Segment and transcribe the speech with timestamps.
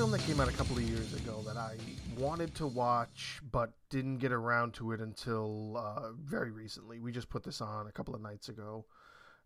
[0.00, 1.76] film that came out a couple of years ago that I
[2.16, 7.00] wanted to watch but didn't get around to it until uh, very recently.
[7.00, 8.86] We just put this on a couple of nights ago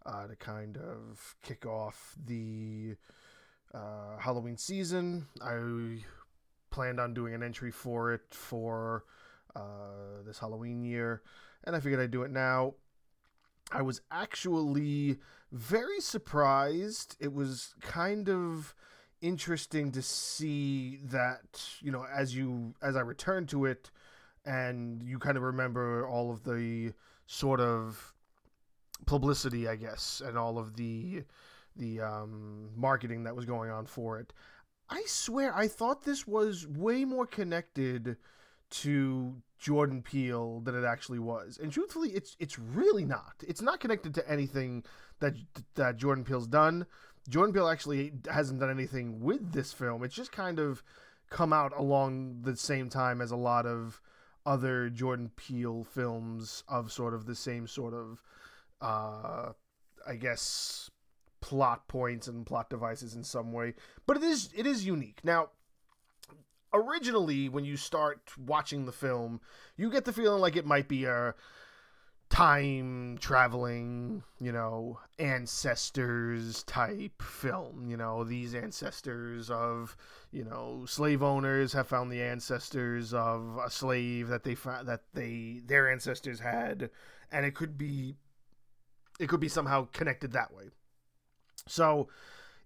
[0.06, 2.94] uh, to kind of kick off the
[3.74, 5.26] uh, Halloween season.
[5.42, 6.04] I
[6.70, 9.06] planned on doing an entry for it for
[9.56, 11.22] uh, this Halloween year,
[11.64, 12.74] and I figured I'd do it now.
[13.72, 15.18] I was actually
[15.50, 17.16] very surprised.
[17.18, 18.72] It was kind of
[19.24, 23.90] interesting to see that you know as you as I return to it
[24.44, 26.92] and you kind of remember all of the
[27.26, 28.12] sort of
[29.06, 31.24] publicity I guess and all of the
[31.74, 34.34] the um, marketing that was going on for it
[34.90, 38.18] I swear I thought this was way more connected
[38.70, 41.58] to Jordan Peele than it actually was.
[41.62, 43.34] And truthfully it's it's really not.
[43.46, 44.84] It's not connected to anything
[45.20, 45.34] that
[45.74, 46.84] that Jordan Peele's done
[47.28, 50.04] Jordan Peele actually hasn't done anything with this film.
[50.04, 50.82] It's just kind of
[51.30, 54.00] come out along the same time as a lot of
[54.46, 58.22] other Jordan Peele films of sort of the same sort of,
[58.80, 59.52] uh,
[60.06, 60.90] I guess,
[61.40, 63.74] plot points and plot devices in some way.
[64.06, 65.20] But it is it is unique.
[65.24, 65.48] Now,
[66.74, 69.40] originally, when you start watching the film,
[69.76, 71.34] you get the feeling like it might be a
[72.30, 77.86] time traveling, you know, ancestors type film.
[77.88, 79.96] You know, these ancestors of,
[80.32, 85.02] you know, slave owners have found the ancestors of a slave that they found that
[85.12, 86.90] they their ancestors had,
[87.30, 88.16] and it could be,
[89.20, 90.70] it could be somehow connected that way.
[91.66, 92.08] So,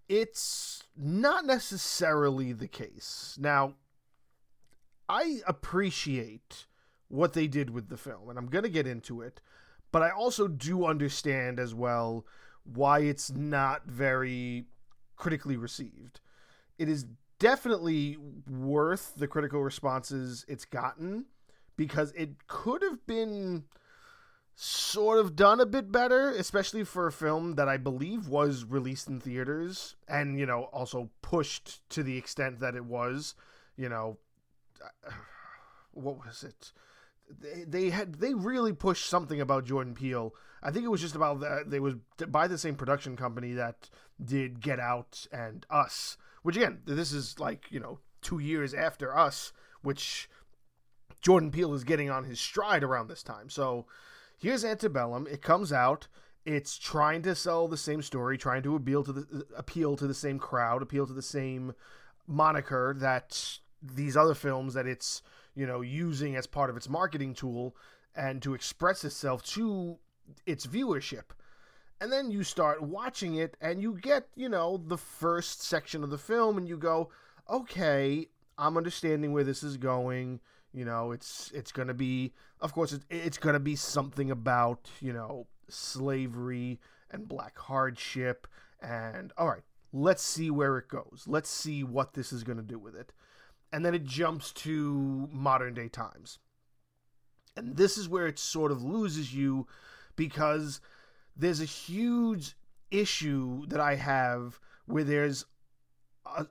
[0.09, 3.37] it's not necessarily the case.
[3.39, 3.75] Now,
[5.07, 6.65] I appreciate
[7.09, 9.41] what they did with the film, and I'm going to get into it.
[9.91, 12.25] But I also do understand as well
[12.63, 14.65] why it's not very
[15.15, 16.21] critically received.
[16.77, 17.05] It is
[17.39, 18.17] definitely
[18.49, 21.25] worth the critical responses it's gotten
[21.75, 23.63] because it could have been
[24.55, 29.07] sort of done a bit better, especially for a film that I believe was released
[29.07, 33.35] in theaters and, you know, also pushed to the extent that it was,
[33.77, 34.17] you know,
[35.93, 36.73] what was it?
[37.67, 40.33] They, had they really pushed something about Jordan Peele.
[40.61, 41.95] I think it was just about that they was
[42.27, 43.89] by the same production company that
[44.23, 49.17] did Get Out and Us, which again, this is like, you know, 2 years after
[49.17, 50.29] Us, which
[51.21, 53.49] Jordan Peele is getting on his stride around this time.
[53.49, 53.85] So,
[54.37, 55.27] here's Antebellum.
[55.27, 56.07] It comes out
[56.45, 60.13] it's trying to sell the same story, trying to appeal to the appeal to the
[60.13, 61.73] same crowd, appeal to the same
[62.27, 65.21] moniker that these other films that it's
[65.59, 67.75] you know, using as part of its marketing tool
[68.15, 69.97] and to express itself to
[70.45, 71.31] its viewership.
[71.99, 76.11] And then you start watching it and you get, you know, the first section of
[76.11, 77.09] the film and you go,
[77.49, 78.27] okay,
[78.57, 80.39] I'm understanding where this is going.
[80.73, 82.31] You know, it's it's going to be,
[82.61, 86.79] of course, it's, it's going to be something about, you know, slavery
[87.11, 88.47] and black hardship.
[88.81, 91.25] And all right, let's see where it goes.
[91.27, 93.11] Let's see what this is going to do with it
[93.71, 96.39] and then it jumps to modern day times.
[97.55, 99.67] And this is where it sort of loses you
[100.15, 100.81] because
[101.35, 102.55] there's a huge
[102.91, 105.45] issue that I have where there's
[106.25, 106.47] a,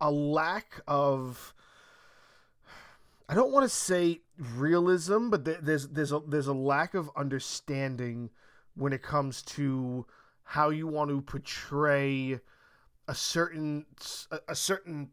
[0.00, 1.54] a lack of
[3.28, 8.30] I don't want to say realism, but there's there's a there's a lack of understanding
[8.74, 10.06] when it comes to
[10.42, 12.40] how you want to portray
[13.08, 13.86] a certain
[14.48, 15.10] a certain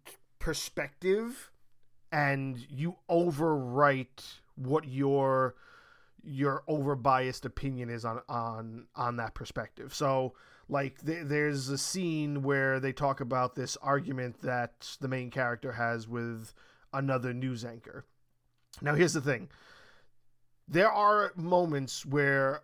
[0.49, 1.51] perspective
[2.11, 5.53] and you overwrite what your
[6.23, 9.93] your over biased opinion is on on on that perspective.
[9.93, 10.33] So
[10.67, 15.73] like th- there's a scene where they talk about this argument that the main character
[15.73, 16.51] has with
[16.91, 18.05] another news anchor.
[18.81, 19.49] Now here's the thing.
[20.67, 22.61] There are moments where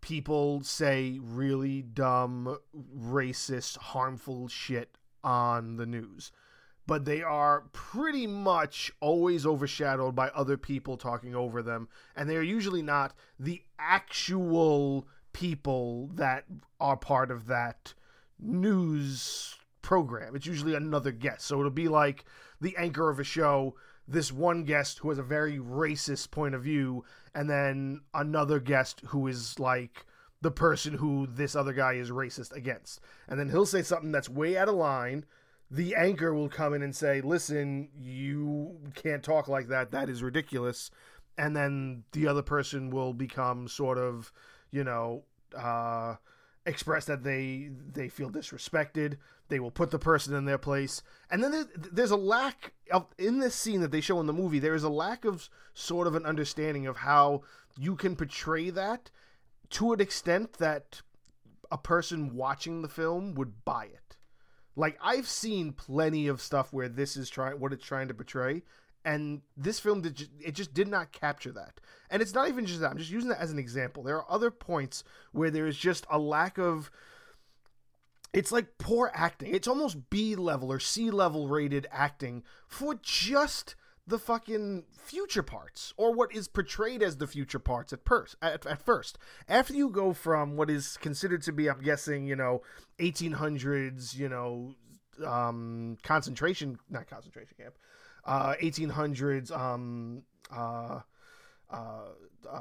[0.00, 2.58] people say really dumb,
[2.98, 6.32] racist, harmful shit on the news
[6.86, 12.36] but they are pretty much always overshadowed by other people talking over them, and they
[12.36, 16.44] are usually not the actual people that
[16.80, 17.94] are part of that
[18.38, 20.34] news program.
[20.34, 21.42] It's usually another guest.
[21.46, 22.24] So it'll be like
[22.60, 23.74] the anchor of a show,
[24.06, 27.04] this one guest who has a very racist point of view,
[27.34, 30.06] and then another guest who is like
[30.40, 33.00] the person who this other guy is racist against.
[33.28, 35.24] And then he'll say something that's way out of line
[35.70, 39.90] the anchor will come in and say, "Listen, you can't talk like that.
[39.90, 40.90] That is ridiculous."
[41.36, 44.32] And then the other person will become sort of,
[44.70, 45.24] you know,
[45.56, 46.16] uh,
[46.66, 49.16] express that they they feel disrespected.
[49.48, 53.06] They will put the person in their place, and then there's, there's a lack of
[53.18, 54.58] in this scene that they show in the movie.
[54.58, 57.42] There is a lack of sort of an understanding of how
[57.76, 59.10] you can portray that
[59.70, 61.02] to an extent that
[61.70, 64.03] a person watching the film would buy it.
[64.76, 68.62] Like I've seen plenty of stuff where this is trying what it's trying to portray,
[69.04, 71.80] and this film did just, it just did not capture that.
[72.10, 72.90] And it's not even just that.
[72.90, 74.02] I'm just using that as an example.
[74.02, 76.90] There are other points where there is just a lack of
[78.32, 79.54] it's like poor acting.
[79.54, 85.94] It's almost B level or C level rated acting for just the fucking future parts
[85.96, 89.18] or what is portrayed as the future parts at, pers- at, at first.
[89.48, 92.62] After you go from what is considered to be i'm guessing you know
[92.98, 94.74] 1800s you know
[95.24, 97.74] um concentration not concentration camp
[98.24, 100.22] uh 1800s um
[100.54, 101.00] uh
[101.70, 101.76] uh,
[102.50, 102.58] uh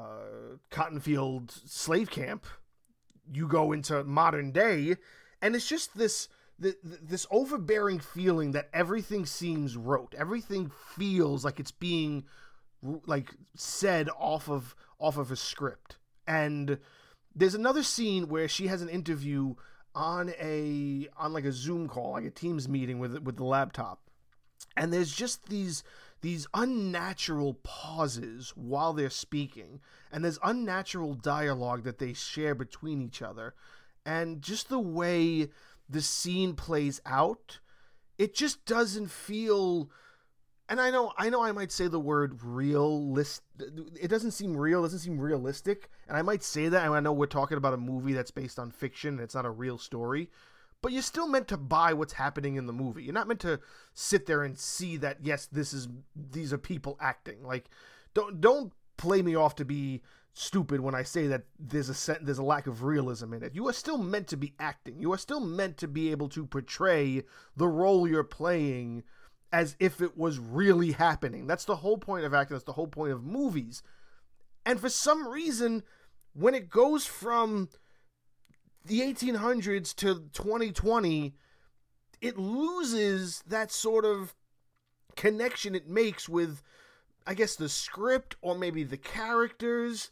[0.71, 2.45] cottonfield slave camp
[3.31, 4.95] you go into modern day
[5.41, 6.29] and it's just this
[6.59, 10.13] this overbearing feeling that everything seems rote.
[10.17, 12.23] Everything feels like it's being
[13.05, 15.97] like said off of off of a script.
[16.27, 16.79] And
[17.35, 19.55] there's another scene where she has an interview
[19.95, 24.01] on a on like a Zoom call, like a Teams meeting with with the laptop.
[24.75, 25.83] And there's just these
[26.21, 33.21] these unnatural pauses while they're speaking, and there's unnatural dialogue that they share between each
[33.21, 33.53] other.
[34.05, 35.49] And just the way
[35.93, 37.59] the scene plays out,
[38.17, 39.89] it just doesn't feel
[40.69, 44.79] and I know I know I might say the word realist it doesn't seem real,
[44.79, 45.89] it doesn't seem realistic.
[46.07, 48.59] And I might say that and I know we're talking about a movie that's based
[48.59, 50.29] on fiction and it's not a real story.
[50.81, 53.03] But you're still meant to buy what's happening in the movie.
[53.03, 53.59] You're not meant to
[53.93, 57.43] sit there and see that yes, this is these are people acting.
[57.43, 57.69] Like
[58.13, 60.01] don't don't play me off to be
[60.33, 63.55] stupid when I say that there's a there's a lack of realism in it.
[63.55, 64.99] You are still meant to be acting.
[64.99, 67.23] You are still meant to be able to portray
[67.55, 69.03] the role you're playing
[69.51, 71.45] as if it was really happening.
[71.45, 72.55] That's the whole point of acting.
[72.55, 73.83] That's the whole point of movies.
[74.65, 75.83] And for some reason,
[76.33, 77.69] when it goes from
[78.85, 81.35] the 1800s to 2020,
[82.21, 84.33] it loses that sort of
[85.15, 86.63] connection it makes with
[87.25, 90.09] I guess the script or maybe the characters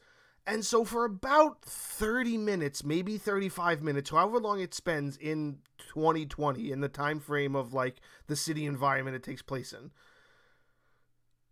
[0.47, 6.71] and so for about 30 minutes, maybe 35 minutes, however long it spends in 2020
[6.71, 9.91] in the time frame of like the city environment it takes place in,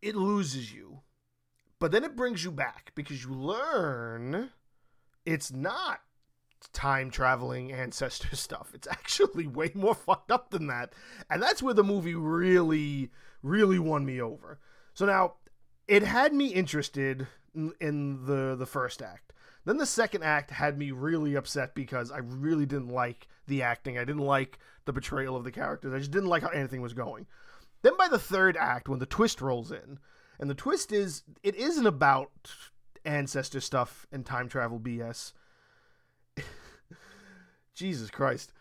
[0.02, 1.02] it loses you.
[1.80, 4.52] But then it brings you back because you learn
[5.26, 6.02] it's not
[6.74, 8.72] time traveling ancestor stuff.
[8.74, 10.94] It's actually way more fucked up than that.
[11.30, 13.12] And that's where the movie really
[13.44, 14.60] really won me over.
[14.94, 15.36] So now
[15.90, 19.34] it had me interested in the the first act.
[19.66, 23.98] Then the second act had me really upset because I really didn't like the acting.
[23.98, 25.94] I didn't like the betrayal of the characters.
[25.94, 27.26] I just didn't like how anything was going.
[27.82, 30.00] Then by the third act, when the twist rolls in,
[30.40, 32.32] and the twist is it isn't about
[33.04, 35.34] ancestor stuff and time travel BS.
[37.74, 38.54] Jesus Christ.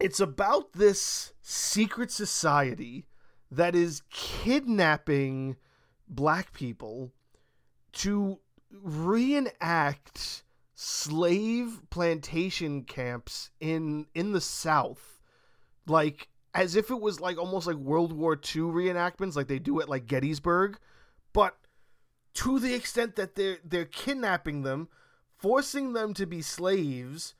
[0.00, 3.06] It's about this secret society
[3.50, 5.56] that is kidnapping
[6.10, 7.12] black people
[7.92, 8.38] to
[8.82, 15.20] reenact slave plantation camps in in the South,
[15.86, 19.80] like as if it was like almost like World War II reenactments, like they do
[19.80, 20.78] at like Gettysburg,
[21.32, 21.56] but
[22.34, 24.88] to the extent that they're they're kidnapping them,
[25.36, 27.34] forcing them to be slaves,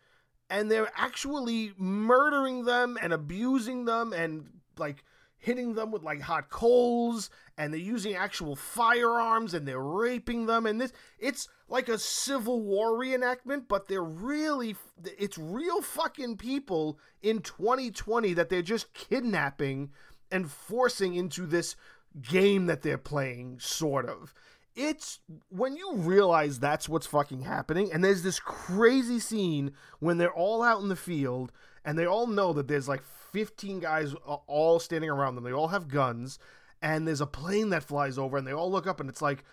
[0.48, 5.04] and they're actually murdering them and abusing them and like
[5.38, 10.64] hitting them with like hot coals and they're using actual firearms and they're raping them
[10.64, 14.74] and this it's like a civil war reenactment but they're really
[15.18, 19.90] it's real fucking people in 2020 that they're just kidnapping
[20.32, 21.76] and forcing into this
[22.22, 24.32] game that they're playing sort of
[24.74, 30.32] it's when you realize that's what's fucking happening and there's this crazy scene when they're
[30.32, 31.52] all out in the field
[31.84, 33.02] and they all know that there's like
[33.32, 34.14] 15 guys
[34.46, 35.44] all standing around them.
[35.44, 36.38] They all have guns,
[36.82, 39.44] and there's a plane that flies over, and they all look up, and it's like,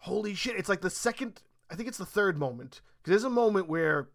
[0.00, 0.56] holy shit!
[0.56, 2.80] It's like the second, I think it's the third moment.
[3.02, 4.08] Because there's a moment where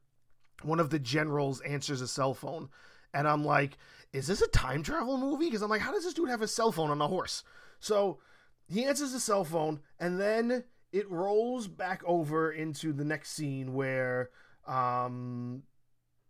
[0.63, 2.69] one of the generals answers a cell phone,
[3.13, 3.77] and I'm like,
[4.13, 5.45] is this a time travel movie?
[5.45, 7.43] Because I'm like, how does this dude have a cell phone on a horse?
[7.79, 8.19] So
[8.67, 13.73] he answers the cell phone, and then it rolls back over into the next scene
[13.73, 14.29] where
[14.67, 15.63] um,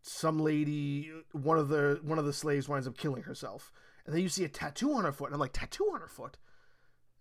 [0.02, 3.72] some lady, one of the one of the slaves winds up killing herself,
[4.05, 6.08] and then you see a tattoo on her foot, and I'm like, tattoo on her
[6.08, 6.38] foot?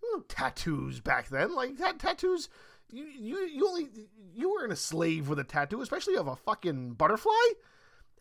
[0.03, 2.49] No tattoos back then, like that tattoos.
[2.89, 3.87] you you you only
[4.33, 7.31] you weren't a slave with a tattoo, especially of a fucking butterfly.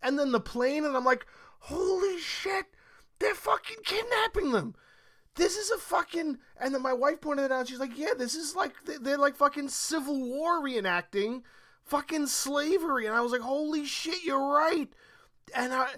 [0.02, 1.26] And then the plane, and I'm like,
[1.61, 2.67] holy shit,
[3.19, 4.75] they're fucking kidnapping them.
[5.37, 6.38] This is a fucking.
[6.59, 7.69] And then my wife pointed it out.
[7.69, 11.43] She's like, yeah, this is like they're like fucking Civil War reenacting
[11.85, 13.07] fucking slavery.
[13.07, 14.88] And I was like, holy shit, you're right.
[15.55, 15.88] And I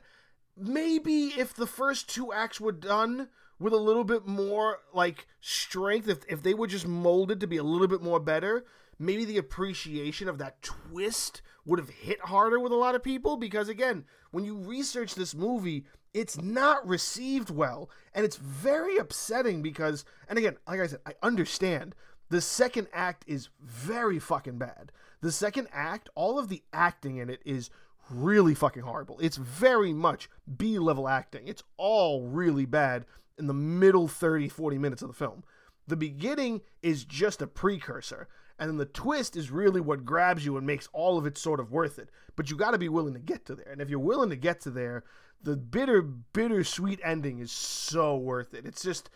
[0.56, 3.28] maybe if the first two acts were done
[3.59, 7.56] with a little bit more like strength, if if they were just molded to be
[7.56, 8.64] a little bit more better,
[8.99, 13.37] maybe the appreciation of that twist would have hit harder with a lot of people
[13.37, 19.62] because again when you research this movie it's not received well and it's very upsetting
[19.62, 21.94] because and again like i said i understand.
[22.30, 24.90] The second act is very fucking bad.
[25.21, 27.68] The second act all of the acting in it is
[28.12, 33.04] really fucking horrible it's very much b level acting it's all really bad
[33.38, 35.42] in the middle 30 40 minutes of the film
[35.87, 38.28] the beginning is just a precursor
[38.62, 41.59] and then the twist is really what grabs you and makes all of it sort
[41.59, 42.11] of worth it.
[42.37, 43.69] But you got to be willing to get to there.
[43.69, 45.02] And if you're willing to get to there,
[45.42, 48.64] the bitter, bitter sweet ending is so worth it.
[48.64, 49.11] It's just,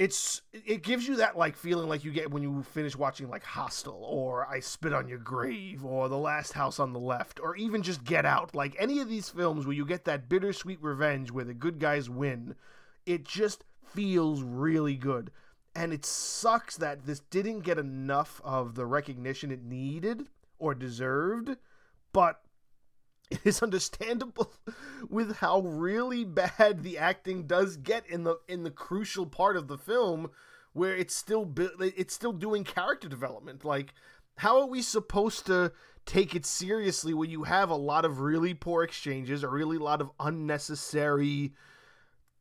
[0.00, 3.44] it's it gives you that like feeling like you get when you finish watching like
[3.44, 7.54] Hostel or I Spit on Your Grave or The Last House on the Left or
[7.56, 8.54] even just Get Out.
[8.54, 12.08] Like any of these films where you get that bittersweet revenge where the good guys
[12.08, 12.54] win,
[13.04, 15.30] it just feels really good
[15.74, 20.28] and it sucks that this didn't get enough of the recognition it needed
[20.58, 21.58] or deserved,
[22.14, 22.40] but
[23.30, 24.52] it is understandable
[25.08, 29.68] with how really bad the acting does get in the in the crucial part of
[29.68, 30.30] the film
[30.72, 33.94] where it's still it's still doing character development like
[34.36, 35.72] how are we supposed to
[36.06, 39.82] take it seriously when you have a lot of really poor exchanges a really a
[39.82, 41.52] lot of unnecessary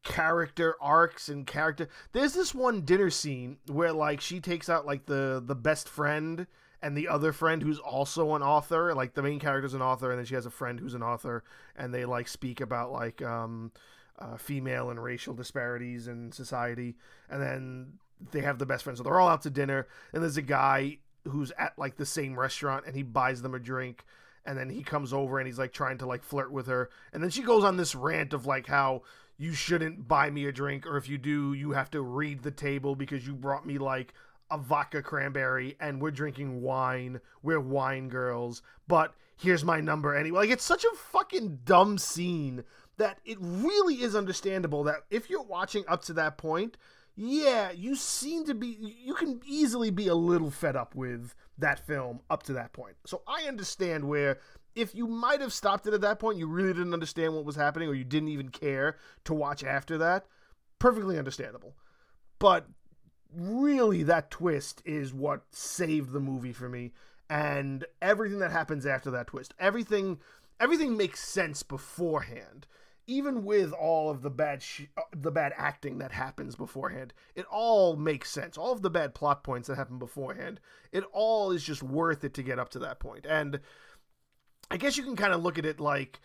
[0.03, 1.87] character arcs and character.
[2.13, 6.47] There's this one dinner scene where like she takes out like the the best friend
[6.81, 8.93] and the other friend who's also an author.
[8.93, 11.43] Like the main character's an author, and then she has a friend who's an author,
[11.75, 13.71] and they like speak about like um,
[14.17, 16.95] uh, female and racial disparities in society.
[17.29, 17.93] And then
[18.31, 20.97] they have the best friend, so they're all out to dinner, and there's a guy
[21.25, 24.03] who's at like the same restaurant, and he buys them a drink.
[24.45, 26.89] And then he comes over and he's like trying to like flirt with her.
[27.13, 29.03] And then she goes on this rant of like how
[29.37, 32.51] you shouldn't buy me a drink, or if you do, you have to read the
[32.51, 34.13] table because you brought me like
[34.51, 37.19] a vodka cranberry and we're drinking wine.
[37.43, 40.41] We're wine girls, but here's my number anyway.
[40.41, 42.63] Like, it's such a fucking dumb scene
[42.97, 46.77] that it really is understandable that if you're watching up to that point,
[47.15, 51.85] yeah, you seem to be, you can easily be a little fed up with that
[51.85, 52.95] film up to that point.
[53.05, 54.39] So I understand where
[54.75, 57.55] if you might have stopped it at that point, you really didn't understand what was
[57.55, 60.25] happening or you didn't even care to watch after that,
[60.79, 61.75] perfectly understandable.
[62.39, 62.67] But
[63.33, 66.93] really, that twist is what saved the movie for me.
[67.29, 70.19] And everything that happens after that twist, everything,
[70.59, 72.65] everything makes sense beforehand.
[73.05, 77.45] Even with all of the bad, sh- uh, the bad acting that happens beforehand, it
[77.51, 78.57] all makes sense.
[78.57, 80.59] All of the bad plot points that happen beforehand,
[80.91, 83.25] it all is just worth it to get up to that point.
[83.27, 83.61] And
[84.69, 86.19] I guess you can kind of look at it like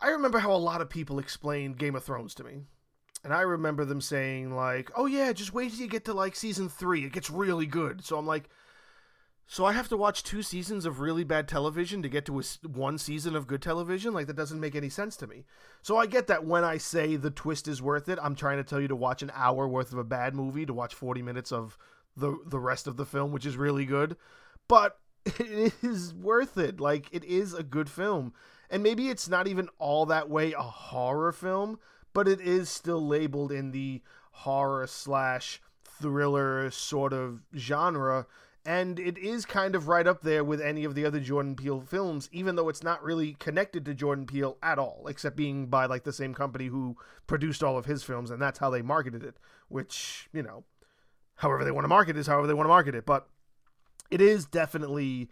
[0.00, 2.62] I remember how a lot of people explained Game of Thrones to me.
[3.24, 6.36] And I remember them saying like, "Oh yeah, just wait till you get to like
[6.36, 7.04] season 3.
[7.04, 8.48] It gets really good." So I'm like,
[9.50, 12.42] so I have to watch two seasons of really bad television to get to a,
[12.68, 14.12] one season of good television?
[14.12, 15.46] Like that doesn't make any sense to me.
[15.82, 18.64] So I get that when I say the twist is worth it, I'm trying to
[18.64, 21.50] tell you to watch an hour worth of a bad movie to watch 40 minutes
[21.50, 21.78] of
[22.14, 24.16] the the rest of the film, which is really good.
[24.68, 26.78] But it is worth it.
[26.78, 28.34] Like it is a good film.
[28.68, 31.78] And maybe it's not even all that way a horror film,
[32.18, 38.26] but it is still labeled in the horror slash thriller sort of genre.
[38.66, 41.80] And it is kind of right up there with any of the other Jordan Peele
[41.80, 45.86] films, even though it's not really connected to Jordan Peele at all, except being by
[45.86, 46.96] like the same company who
[47.28, 49.36] produced all of his films, and that's how they marketed it.
[49.68, 50.64] Which, you know,
[51.36, 53.06] however they want to market it is however they want to market it.
[53.06, 53.28] But
[54.10, 55.28] it is definitely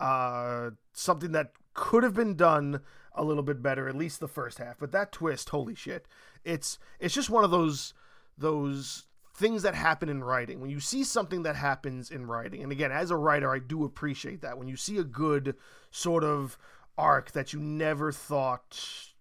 [0.00, 2.80] uh, something that could have been done
[3.14, 4.78] a little bit better, at least the first half.
[4.78, 6.06] But that twist, holy shit!
[6.44, 7.94] It's it's just one of those
[8.36, 9.04] those
[9.34, 10.60] things that happen in writing.
[10.60, 13.84] When you see something that happens in writing, and again, as a writer, I do
[13.84, 14.58] appreciate that.
[14.58, 15.56] When you see a good
[15.90, 16.58] sort of
[16.98, 18.78] arc that you never thought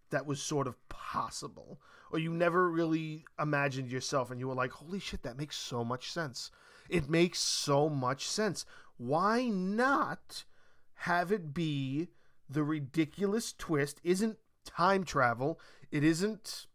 [0.10, 1.80] that was sort of possible,
[2.12, 5.84] or you never really imagined yourself, and you were like, "Holy shit, that makes so
[5.84, 6.52] much sense."
[6.90, 8.66] It makes so much sense
[9.02, 10.46] why not
[10.94, 12.10] have it be
[12.52, 15.60] the ridiculous twist isn't time travel
[15.92, 16.68] it isn't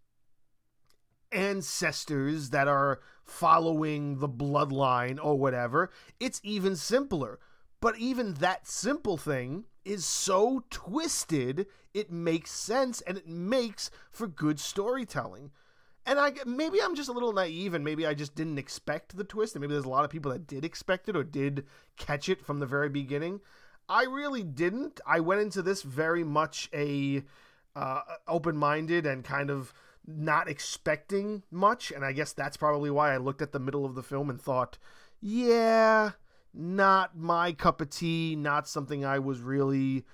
[1.32, 5.90] ancestors that are following the bloodline or whatever.
[6.20, 7.38] It's even simpler.
[7.80, 14.26] But even that simple thing is so twisted, it makes sense and it makes for
[14.26, 15.50] good storytelling.
[16.06, 19.24] And I maybe I'm just a little naive and maybe I just didn't expect the
[19.24, 21.66] twist and maybe there's a lot of people that did expect it or did
[21.96, 23.40] catch it from the very beginning.
[23.88, 25.00] I really didn't.
[25.06, 27.22] I went into this very much a
[27.74, 29.72] uh, open-minded and kind of
[30.06, 33.94] not expecting much and I guess that's probably why I looked at the middle of
[33.94, 34.78] the film and thought,
[35.20, 36.12] yeah,
[36.54, 40.04] not my cup of tea, not something I was really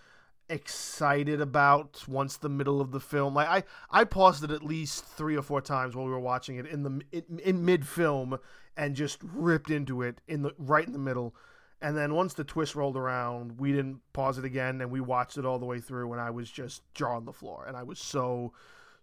[0.49, 3.35] excited about once the middle of the film.
[3.35, 6.57] Like I, I paused it at least three or four times while we were watching
[6.57, 8.39] it in the in, in mid film
[8.77, 11.35] and just ripped into it in the right in the middle.
[11.83, 15.37] And then once the twist rolled around, we didn't pause it again and we watched
[15.37, 17.83] it all the way through and I was just jaw on the floor and I
[17.83, 18.53] was so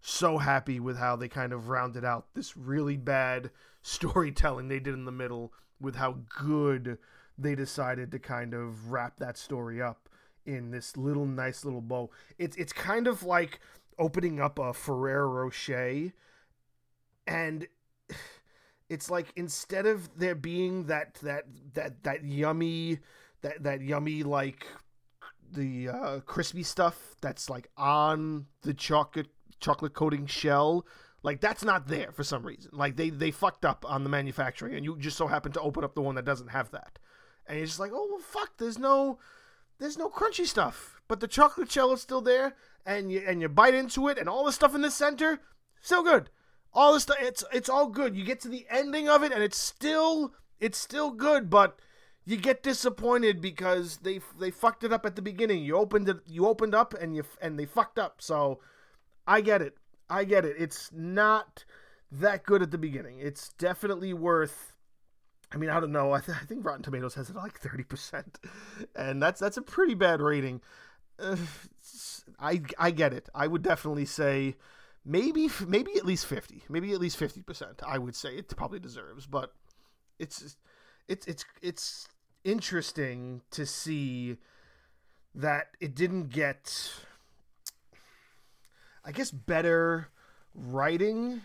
[0.02, 4.94] so happy with how they kind of rounded out this really bad storytelling they did
[4.94, 6.98] in the middle with how good
[7.38, 10.08] they decided to kind of wrap that story up
[10.46, 12.10] in this little nice little bow.
[12.38, 13.60] It's it's kind of like
[13.98, 16.14] opening up a Ferrero Rocher
[17.28, 17.68] and
[18.90, 23.00] it's like instead of there being that that that that yummy
[23.42, 24.66] that that yummy like
[25.52, 29.30] the uh, crispy stuff that's like on the chocolate
[29.60, 30.86] chocolate coating shell
[31.22, 32.72] like that's not there for some reason.
[32.74, 35.84] Like they they fucked up on the manufacturing and you just so happen to open
[35.84, 37.00] up the one that doesn't have that.
[37.48, 39.20] And you're just like, oh well, fuck, there's no,
[39.80, 42.56] there's no crunchy stuff, but the chocolate shell is still there,
[42.86, 45.40] and you and you bite into it, and all the stuff in the center,
[45.82, 46.30] still good.
[46.74, 48.16] All the stuff, it's it's all good.
[48.16, 51.80] You get to the ending of it, and it's still it's still good, but
[52.26, 55.64] you get disappointed because they they fucked it up at the beginning.
[55.64, 58.22] You opened it, you opened up, and you and they fucked up.
[58.22, 58.60] So
[59.26, 59.78] I get it,
[60.10, 60.56] I get it.
[60.60, 61.66] It's not
[62.12, 63.20] that good at the beginning.
[63.20, 64.74] It's definitely worth
[65.52, 66.12] I mean, I don't know.
[66.12, 68.40] I, th- I, think Rotten Tomatoes has it like thirty percent,
[68.96, 70.62] and that's that's a pretty bad rating.
[71.18, 71.38] Uh,
[72.40, 73.30] I I get it.
[73.34, 74.56] I would definitely say
[75.10, 77.82] maybe maybe at least fifty, maybe at least fifty percent.
[77.86, 79.54] I would say it probably deserves, but
[80.20, 80.56] it's
[81.08, 82.08] it's it's it's
[82.44, 84.38] interesting to see
[85.34, 86.92] that it didn't get,
[89.04, 90.10] I guess, better
[90.54, 91.42] writing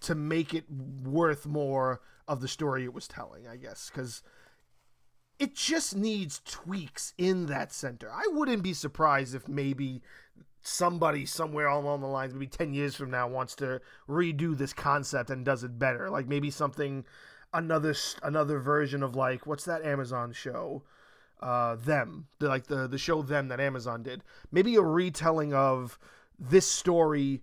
[0.00, 0.64] to make it
[1.04, 4.22] worth more of the story it was telling, I guess, because
[5.38, 8.10] it just needs tweaks in that center.
[8.10, 10.02] I wouldn't be surprised if maybe
[10.62, 15.30] somebody somewhere along the lines, maybe 10 years from now, wants to redo this concept
[15.30, 16.10] and does it better.
[16.10, 17.04] Like maybe something,
[17.52, 20.82] another another version of like, what's that Amazon show?
[21.40, 24.22] Uh, them, the, like the, the show Them that Amazon did.
[24.52, 25.98] Maybe a retelling of
[26.38, 27.40] this story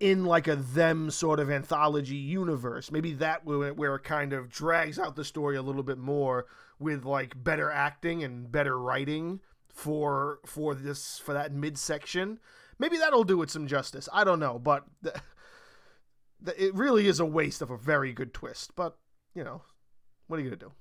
[0.00, 2.90] in like a them sort of anthology universe.
[2.90, 6.46] Maybe that where it kind of drags out the story a little bit more
[6.78, 9.40] with like better acting and better writing
[9.78, 12.40] for for this for that midsection.
[12.80, 14.08] Maybe that'll do it some justice.
[14.12, 14.84] I don't know, but
[16.56, 18.74] it really is a waste of a very good twist.
[18.74, 18.96] But
[19.36, 19.62] you know,
[20.26, 20.72] what are you gonna do?